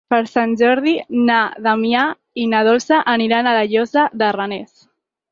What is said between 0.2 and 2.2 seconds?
Sant Jordi na Damià